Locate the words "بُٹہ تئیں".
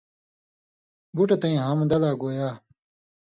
1.15-1.59